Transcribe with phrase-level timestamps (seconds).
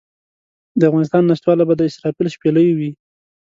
[0.79, 2.91] د افغانستان نشتوالی به د اسرافیل شپېلۍ وي.